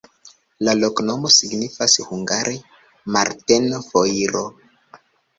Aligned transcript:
La 0.67 0.73
loknomo 0.83 1.29
signifas 1.33 1.95
hungare: 2.07 2.53
Marteno-foiro. 3.17 4.43